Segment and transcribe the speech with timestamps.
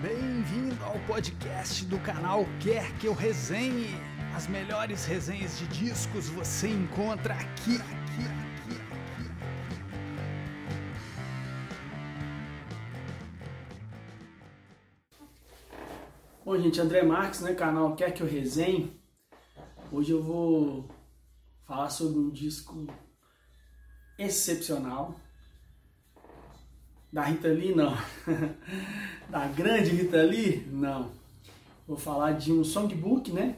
[0.00, 3.88] Bem-vindo ao podcast do canal Quer Que Eu Resenhe.
[4.32, 9.26] As melhores resenhas de discos você encontra aqui, aqui, aqui, aqui.
[16.44, 18.96] Bom, gente, André Marques, né, canal Quer Que Eu Resenhe.
[19.90, 20.88] Hoje eu vou
[21.66, 22.86] falar sobre um disco
[24.16, 25.16] excepcional.
[27.10, 27.96] Da Rita Lee, não.
[29.30, 31.10] da grande Rita Lee, não.
[31.86, 33.56] Vou falar de um songbook, né?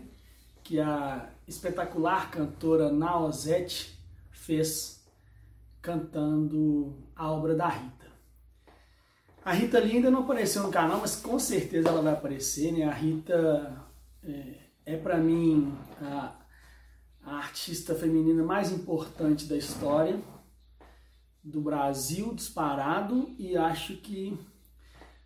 [0.62, 3.98] Que a espetacular cantora Naozete
[4.30, 5.04] fez
[5.82, 8.06] cantando a obra da Rita.
[9.44, 12.84] A Rita Lee ainda não apareceu no canal, mas com certeza ela vai aparecer, né?
[12.84, 13.84] A Rita
[14.22, 14.54] é,
[14.86, 16.36] é para mim a,
[17.24, 20.20] a artista feminina mais importante da história
[21.42, 24.38] do Brasil disparado e acho que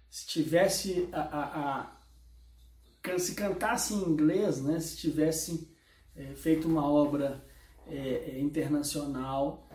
[0.08, 5.68] se tivesse a, a, a se cantasse em inglês, né, se tivesse
[6.16, 7.44] é, feito uma obra
[7.86, 9.68] é, é, internacional,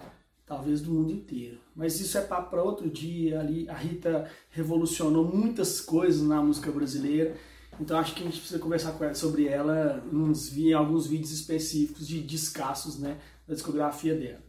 [0.45, 1.59] talvez do mundo inteiro.
[1.75, 3.39] Mas isso é para outro dia.
[3.39, 7.35] Ali a Rita revolucionou muitas coisas na música brasileira.
[7.79, 12.07] Então acho que a gente precisa conversar ela, sobre ela uns, em alguns vídeos específicos
[12.07, 14.48] de descassos né, da discografia dela.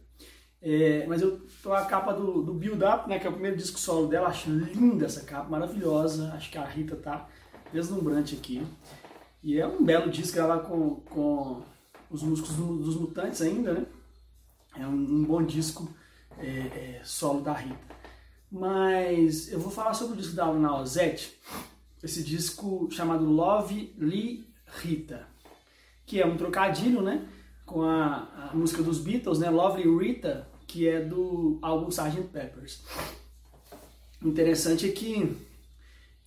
[0.61, 3.57] É, mas eu tô a capa do, do Build Up, né, que é o primeiro
[3.57, 6.31] disco solo dela, acho linda essa capa, maravilhosa.
[6.33, 7.27] Acho que a Rita tá
[7.73, 8.65] deslumbrante aqui.
[9.43, 11.63] E é um belo disco ela com, com
[12.11, 13.85] os músicos do, dos Mutantes ainda, né?
[14.77, 15.89] É um, um bom disco
[16.37, 17.79] é, é, solo da Rita.
[18.51, 21.39] Mas eu vou falar sobre o disco da Nausete,
[22.03, 24.47] esse disco chamado Love Lee
[24.81, 25.25] Rita,
[26.05, 27.27] que é um trocadilho, né?
[27.65, 29.49] Com a, a música dos Beatles, né?
[29.49, 32.29] Lovely Rita, que é do álbum Sgt.
[32.31, 32.81] Peppers.
[34.23, 35.35] Interessante é que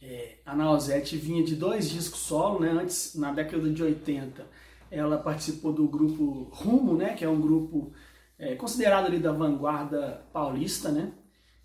[0.03, 2.71] é, a Nausete vinha de dois discos solo, né?
[2.71, 4.47] Antes, na década de 80,
[4.91, 7.15] ela participou do grupo Rumo, né?
[7.15, 7.91] Que é um grupo
[8.39, 11.11] é, considerado ali da vanguarda paulista, né?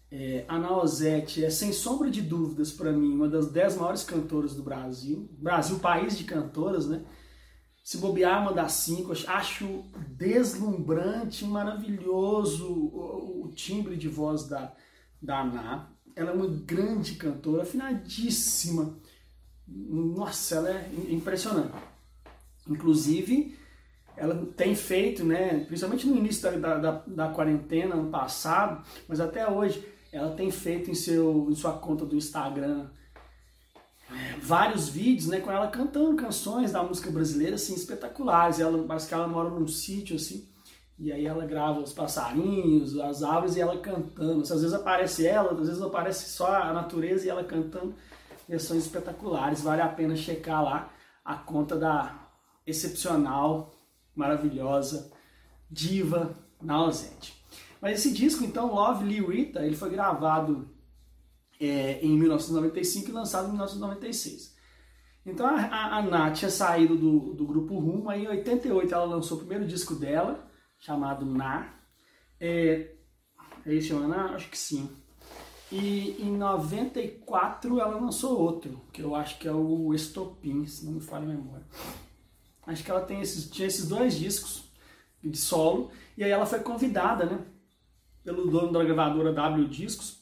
[0.09, 4.56] É, a Nausete é, sem sombra de dúvidas, para mim, uma das dez maiores cantoras
[4.56, 5.29] do Brasil.
[5.34, 7.01] Brasil, país de cantoras, né?
[7.89, 14.75] Se bobear, uma das cinco, acho deslumbrante, maravilhoso o, o timbre de voz da,
[15.19, 15.89] da Ana.
[16.16, 18.95] Ela é uma grande cantora, afinadíssima.
[19.67, 21.73] Nossa, ela é impressionante.
[22.69, 23.57] Inclusive,
[24.16, 29.50] ela tem feito, né, principalmente no início da, da, da, quarentena, ano passado, mas até
[29.50, 32.88] hoje, ela tem feito em, seu, em sua conta do Instagram
[34.42, 38.59] vários vídeos né, com ela cantando canções da música brasileira assim, espetaculares.
[38.59, 40.47] Ela, parece que ela mora num sítio assim,
[40.97, 44.42] e aí ela grava os passarinhos, as árvores e ela cantando.
[44.42, 47.96] Às vezes aparece ela, às vezes aparece só a natureza e ela cantando
[48.48, 49.62] versões espetaculares.
[49.62, 50.92] Vale a pena checar lá
[51.24, 52.28] a conta da
[52.66, 53.72] excepcional,
[54.16, 55.12] maravilhosa
[55.69, 57.40] diva na ausente.
[57.81, 60.69] Mas esse disco, então, Love Lee Rita, ele foi gravado
[61.59, 64.56] é, em 1995 e lançado em 1996.
[65.25, 69.06] Então a, a, a Nath tinha saído do, do grupo Rumo, aí em 88 ela
[69.06, 70.48] lançou o primeiro disco dela,
[70.80, 71.74] chamado Na.
[72.40, 72.96] É,
[73.66, 74.14] é esse ano?
[74.14, 74.90] Acho que sim.
[75.72, 80.94] E em 94 ela lançou outro, que eu acho que é o Estopim, se não
[80.94, 81.66] me falha a memória.
[82.66, 84.64] Acho que ela tem esses, tinha esses dois discos
[85.22, 87.46] de solo, e aí ela foi convidada, né,
[88.24, 90.19] pelo dono da gravadora W Discos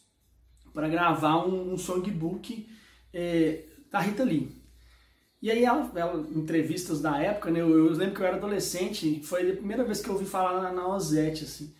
[0.77, 2.69] para gravar um, um songbook
[3.11, 4.55] é, da Rita Lee.
[5.41, 9.23] E aí, ela, ela, entrevistas da época, né, eu, eu, lembro que eu era adolescente,
[9.23, 11.73] foi a primeira vez que eu ouvi falar na, na assim.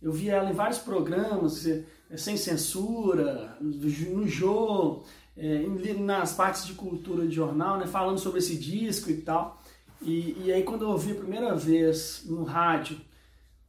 [0.00, 1.84] Eu vi ela em vários programas, é,
[2.16, 5.02] sem censura, no Jô,
[5.36, 5.66] é,
[5.98, 9.62] nas partes de cultura de jornal, né, falando sobre esse disco e tal.
[10.00, 12.98] E, e aí, quando eu ouvi a primeira vez no rádio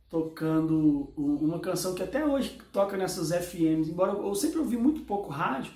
[0.09, 5.29] tocando uma canção que até hoje toca nessas FMs, embora eu sempre ouvi muito pouco
[5.29, 5.71] rádio,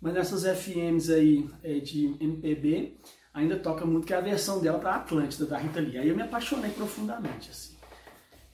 [0.00, 2.98] mas nessas FMs aí é, de MPB
[3.32, 5.98] ainda toca muito, que é a versão dela para Atlântida, da Rita Lee.
[5.98, 7.76] Aí eu me apaixonei profundamente, assim.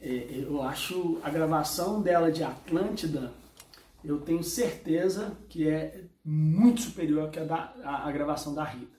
[0.00, 3.32] É, eu acho a gravação dela de Atlântida,
[4.04, 8.94] eu tenho certeza que é muito superior que a, da, a, a gravação da Rita.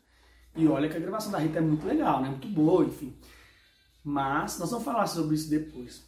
[0.55, 2.29] E olha que a gravação da Rita é muito legal, né?
[2.29, 3.15] Muito boa, enfim.
[4.03, 6.07] Mas nós vamos falar sobre isso depois.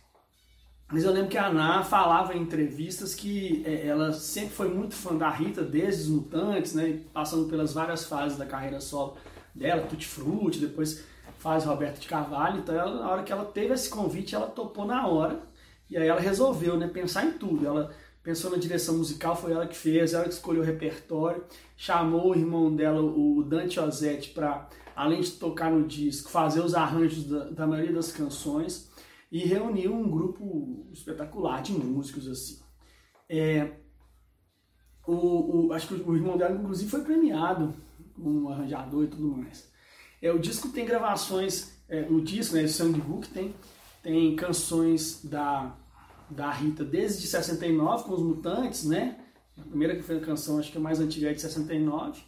[0.89, 4.95] Mas eu lembro que a Ana falava em entrevistas que é, ela sempre foi muito
[4.95, 9.17] fã da Rita, desde os Mutantes, né, passando pelas várias fases da carreira solo
[9.53, 11.03] dela, Tutti Frutti, depois
[11.39, 12.59] faz Roberto de Carvalho.
[12.59, 15.41] Então, ela, na hora que ela teve esse convite, ela topou na hora.
[15.89, 17.67] E aí ela resolveu né, pensar em tudo.
[17.67, 17.91] Ela
[18.23, 21.43] pensou na direção musical, foi ela que fez, ela que escolheu o repertório,
[21.75, 26.73] chamou o irmão dela, o Dante Ozzetti, para, além de tocar no disco, fazer os
[26.73, 28.86] arranjos da, da maioria das canções
[29.31, 32.59] e reuniu um grupo espetacular de músicos assim.
[33.29, 33.71] É,
[35.05, 37.73] o, o, acho que o irmão dela, inclusive, foi premiado
[38.15, 39.69] como arranjador e tudo mais.
[40.21, 43.53] É, o disco tem gravações, é, o disco, né, o Songbook, tem,
[44.01, 45.75] tem canções da,
[46.29, 49.19] da Rita desde 69 com os Mutantes, né?
[49.57, 52.21] A primeira que foi a canção, acho que a mais antiga é de 69,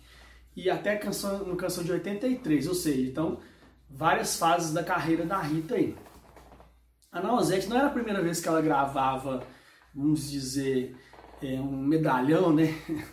[0.56, 3.40] e até canção, uma canção de 83, ou seja, então
[3.90, 5.96] várias fases da carreira da Rita aí.
[7.12, 9.44] A Nausete não era a primeira vez que ela gravava,
[9.96, 10.96] vamos dizer,
[11.42, 12.68] é, um medalhão né,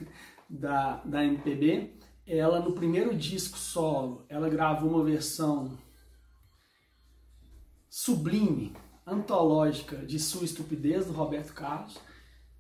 [0.49, 1.97] da, da MPB.
[2.27, 5.79] Ela, no primeiro disco solo, ela gravou uma versão
[7.89, 8.77] sublime,
[9.07, 11.97] antológica de Sua Estupidez, do Roberto Carlos.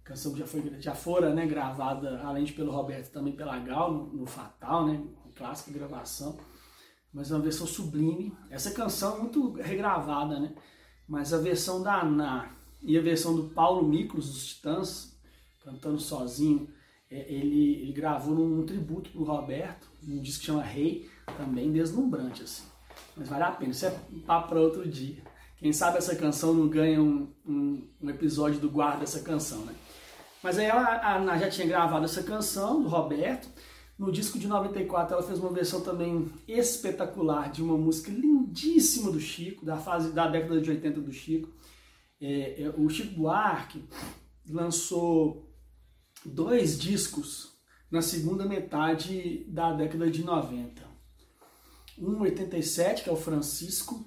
[0.03, 3.93] A canção já, foi, já fora né, gravada, além de pelo Roberto, também pela Gal,
[3.93, 5.05] no, no Fatal, né,
[5.35, 6.39] clássica gravação.
[7.13, 8.35] Mas é uma versão sublime.
[8.49, 10.55] Essa canção é muito regravada, né?
[11.09, 12.51] Mas a versão da Ana
[12.83, 15.17] e a versão do Paulo Miklos, dos Titãs,
[15.65, 16.69] cantando sozinho,
[17.11, 22.43] é, ele, ele gravou num tributo pro Roberto, um disco que chama Rei, também deslumbrante,
[22.43, 22.65] assim.
[23.17, 25.23] Mas vale a pena, isso é um papo para outro dia.
[25.57, 29.75] Quem sabe essa canção não ganha um, um, um episódio do Guarda essa canção, né?
[30.43, 33.49] Mas aí ela, a Ana já tinha gravado essa canção do Roberto,
[33.99, 39.21] no disco de 94 ela fez uma versão também espetacular de uma música lindíssima do
[39.21, 41.49] Chico, da fase da década de 80 do Chico.
[42.21, 43.83] É, é, o Chico Buarque
[44.49, 45.51] lançou
[46.25, 47.57] dois discos
[47.91, 50.85] na segunda metade da década de 90.
[51.99, 54.07] Um em 87, que é o Francisco,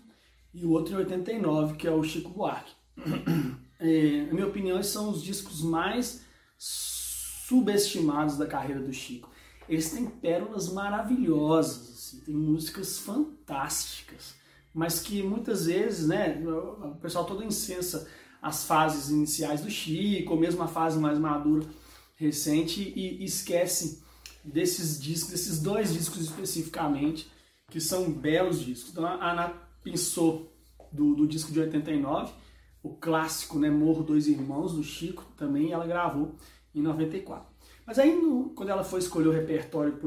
[0.54, 2.74] e o outro em 89, que é o Chico Buarque.
[3.82, 6.26] É, na minha opinião, são os discos mais
[6.58, 9.32] subestimados da carreira do Chico
[9.70, 14.34] eles têm pérolas maravilhosas, assim, tem músicas fantásticas,
[14.74, 18.08] mas que muitas vezes, né, o pessoal todo incensa
[18.42, 21.68] as fases iniciais do Chico, ou mesmo a fase mais madura,
[22.16, 24.04] recente, e esquece
[24.44, 27.30] desses discos, desses dois discos especificamente,
[27.70, 28.92] que são belos discos.
[28.92, 30.52] Então a Ana pensou
[30.92, 32.34] do, do disco de 89,
[32.82, 36.36] o clássico, né, Morro Dois Irmãos, do Chico, também ela gravou
[36.74, 37.59] em 94.
[37.90, 39.98] Mas aí, no, quando ela foi escolher o repertório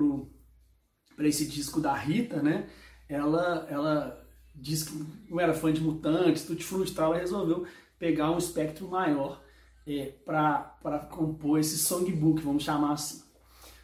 [1.17, 2.69] para esse disco da Rita, né?
[3.09, 4.25] Ela, ela
[4.55, 7.67] disse que não era fã de Mutantes, Tutti Frutti tal, ela resolveu
[7.99, 9.43] pegar um espectro maior
[9.85, 13.25] é, para compor esse songbook, vamos chamar assim.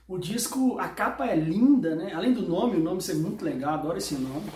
[0.06, 2.12] O disco, a capa é linda, né?
[2.14, 4.48] Além do nome, o nome ser muito legal, adoro esse nome.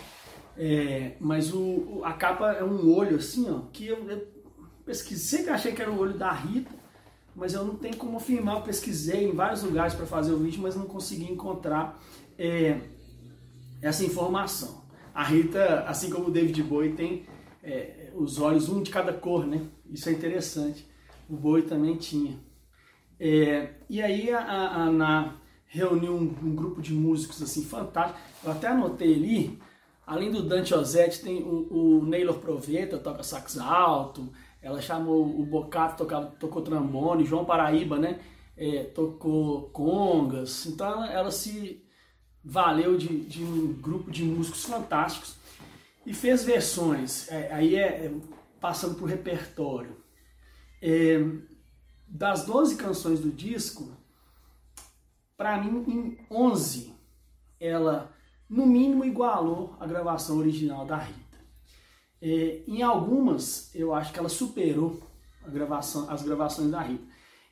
[0.57, 4.25] É, mas o, a capa é um olho assim, ó, que eu, eu
[4.85, 6.82] pesquisei, sempre achei que era o olho da Rita,
[7.35, 8.55] mas eu não tenho como afirmar.
[8.55, 12.01] Eu pesquisei em vários lugares para fazer o vídeo, mas não consegui encontrar
[12.37, 12.79] é,
[13.81, 14.83] essa informação.
[15.13, 17.25] A Rita, assim como o David Bowie, tem
[17.63, 19.61] é, os olhos um de cada cor, né?
[19.89, 20.87] Isso é interessante.
[21.29, 22.37] O Bowie também tinha.
[23.19, 28.19] É, e aí a, a Ana reuniu um, um, grupo de músicos assim fantástico.
[28.43, 29.59] Eu até anotei ali,
[30.05, 34.31] além do Dante Ozzetti, tem o, o Naylor Proveta, toca sax alto,
[34.63, 38.21] ela chamou o Bocato, tocava, tocou trombone, João Paraíba, né?
[38.55, 40.65] É, tocou congas.
[40.65, 41.83] Então ela, ela se
[42.43, 45.35] valeu de, de, um grupo de músicos fantásticos
[46.05, 47.29] e fez versões.
[47.29, 48.13] É, aí é, é,
[48.61, 49.97] passando por repertório.
[50.81, 51.19] É,
[52.07, 53.91] das 12 canções do disco,
[55.35, 56.93] para mim, em 11,
[57.59, 58.13] ela
[58.49, 61.32] no mínimo igualou a gravação original da Rita.
[62.25, 65.03] É, em algumas, eu acho que ela superou
[65.45, 67.03] gravação, as gravações da Rita.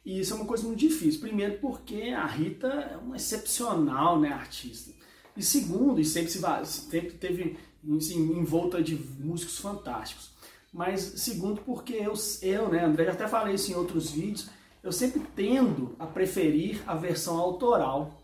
[0.06, 1.20] E isso é uma coisa muito difícil.
[1.20, 4.94] Primeiro, porque a Rita é uma excepcional né, artista.
[5.36, 7.58] E segundo, e sempre, se, sempre teve
[7.98, 10.32] assim, em volta de músicos fantásticos.
[10.72, 14.50] Mas segundo, porque eu, eu, né, André, já até falei isso em outros vídeos,
[14.82, 18.24] eu sempre tendo a preferir a versão autoral.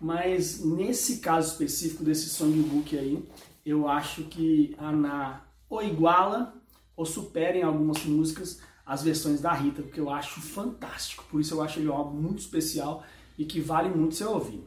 [0.00, 3.22] Mas nesse caso específico desse songbook aí,
[3.66, 6.54] eu acho que a na ou iguala
[6.96, 11.24] ou supera em algumas músicas as versões da Rita, porque eu acho fantástico.
[11.30, 13.02] Por isso eu acho ele um álbum muito especial
[13.38, 14.64] e que vale muito ser ouvido.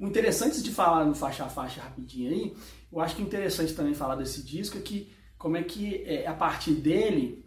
[0.00, 2.56] O interessante de falar no faixa a faixa rapidinho aí,
[2.90, 6.26] eu acho que é interessante também falar desse disco é que como é que é,
[6.26, 7.44] a partir dele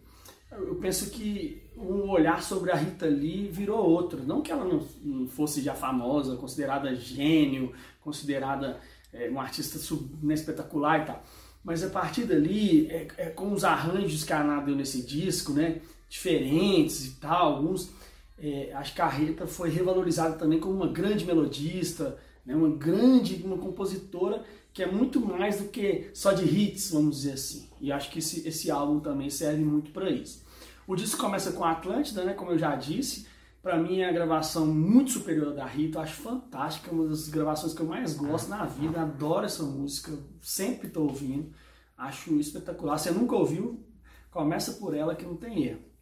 [0.50, 4.22] eu penso que um olhar sobre a Rita Lee virou outro.
[4.22, 8.78] Não que ela não, fosse já famosa, considerada gênio, considerada
[9.12, 11.24] é, um artista sub, né, espetacular e tal
[11.64, 15.52] mas a partir dali, é, é, com os arranjos que a Ana deu nesse disco,
[15.52, 15.80] né?
[16.12, 17.90] diferentes e tal, alguns.
[18.38, 24.44] É, a Rita foi revalorizada também como uma grande melodista, né, uma grande uma compositora
[24.74, 27.68] que é muito mais do que só de hits, vamos dizer assim.
[27.80, 30.44] E acho que esse, esse álbum também serve muito para isso.
[30.86, 33.26] O disco começa com Atlântida, né, como eu já disse.
[33.62, 37.72] Para mim é a gravação muito superior da Rita, eu acho fantástica, uma das gravações
[37.72, 41.54] que eu mais gosto na vida, adoro essa música, sempre estou ouvindo,
[41.96, 42.98] acho espetacular.
[42.98, 43.86] Você nunca ouviu,
[44.32, 45.92] começa por ela que não tem erro.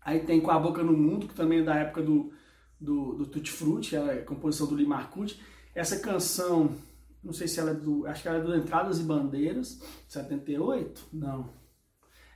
[0.00, 2.32] Aí tem Com a Boca no Mundo, que também é da época do,
[2.80, 5.38] do, do Tutti Frutti, é a composição do Lee Marcucci.
[5.72, 6.74] Essa canção,
[7.22, 8.04] não sei se ela é do.
[8.06, 11.08] Acho que ela é do Entradas e Bandeiras, 78?
[11.12, 11.50] Não.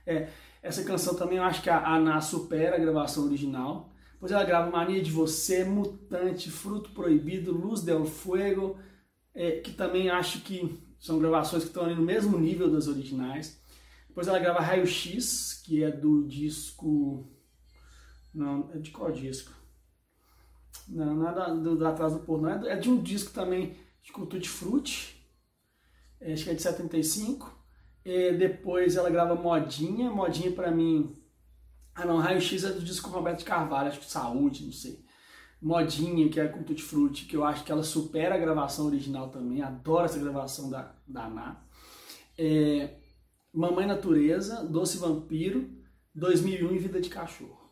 [0.05, 0.29] É,
[0.61, 3.91] essa canção também eu acho que a Ana supera a gravação original.
[4.15, 8.77] Depois ela grava Mania de Você, Mutante, Fruto Proibido, Luz del Fuego,
[9.33, 13.61] é, que também acho que são gravações que estão ali no mesmo nível das originais.
[14.07, 17.29] Depois ela grava Raio X, que é do disco
[18.35, 19.51] não, é de qual disco?
[20.89, 22.67] Não, não é da, do, da Atrás do Porto, não.
[22.67, 25.25] É, é de um disco também de Tutti Frutti.
[26.19, 27.49] É, acho que é de 75.
[28.03, 30.11] E depois ela grava Modinha.
[30.11, 31.15] Modinha pra mim.
[31.95, 35.03] Ah não, Raio X é do disco Roberto Carvalho, acho que Saúde, não sei.
[35.61, 39.29] Modinha, que é com Tutti Frutti, que eu acho que ela supera a gravação original
[39.29, 39.61] também.
[39.61, 41.65] Adoro essa gravação da, da Ana.
[42.37, 42.97] É,
[43.53, 45.69] Mamãe Natureza, Doce Vampiro,
[46.13, 47.71] 2001 e Vida de Cachorro.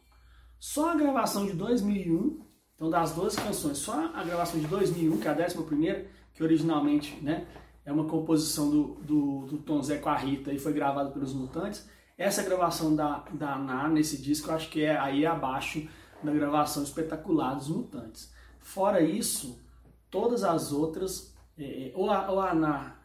[0.57, 2.41] Só a gravação de 2001,
[2.75, 6.41] então das 12 canções, só a gravação de 2001, que é a décima primeira, que
[6.41, 7.45] originalmente né,
[7.85, 11.33] é uma composição do, do, do Tom Zé com a Rita e foi gravada pelos
[11.33, 11.87] Mutantes.
[12.17, 15.88] Essa gravação da, da Ana nesse disco, eu acho que é aí abaixo
[16.24, 18.32] da gravação espetacular dos Mutantes.
[18.60, 19.60] Fora isso,
[20.10, 23.00] todas as outras, é, é ou, a, ou a Ana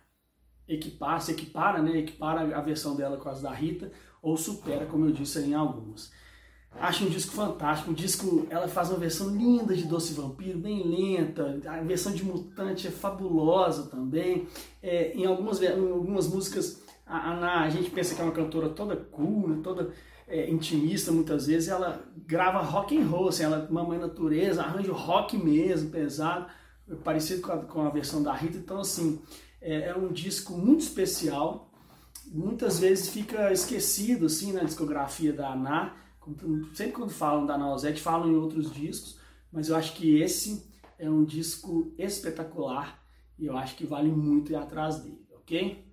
[0.69, 5.07] equipara, se equipara, né, equipara a versão dela com as da Rita, ou supera, como
[5.07, 6.13] eu disse em algumas.
[6.73, 7.91] Acho um disco fantástico.
[7.91, 11.61] Um disco, ela faz uma versão linda de Doce Vampiro, bem lenta.
[11.67, 14.47] A versão de Mutante é fabulosa também.
[14.83, 18.69] É, em, algumas, em algumas músicas, a, a, a, gente pensa que é uma cantora
[18.69, 19.93] toda cool, toda
[20.27, 21.69] é, intimista muitas vezes.
[21.69, 26.47] Ela grava rock and roll, assim, ela Mamãe Natureza, arranja rock mesmo, pesado,
[27.03, 28.59] parecido com a, com a versão da Rita.
[28.59, 29.21] Então, assim,
[29.61, 31.71] é, é um disco muito especial.
[32.27, 35.95] Muitas vezes fica esquecido assim na discografia da Ana
[36.75, 39.19] sempre quando falam da Nausete, falam em outros discos,
[39.53, 43.03] mas eu acho que esse é um disco espetacular
[43.39, 45.88] e eu acho que vale muito ir atrás dele, ok?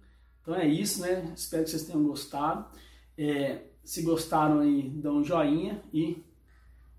[0.45, 1.33] Então é isso, né?
[1.35, 2.67] Espero que vocês tenham gostado.
[3.17, 6.23] É, se gostaram aí, dão um joinha e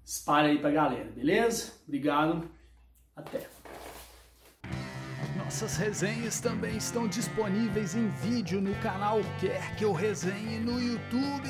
[0.05, 1.75] espalha aí pra galera, beleza?
[1.87, 2.51] Obrigado,
[3.15, 3.47] até!
[5.37, 11.49] Nossas resenhas também estão disponíveis em vídeo no canal Quer Que Eu Resenhe no YouTube.